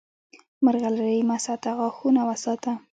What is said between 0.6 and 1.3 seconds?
مرغلرې